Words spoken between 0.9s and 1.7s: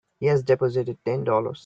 Ten Dollars.